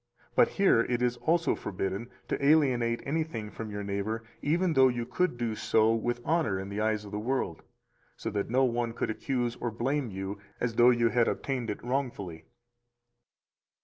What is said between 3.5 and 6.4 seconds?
from your neighbor, even though you could do so with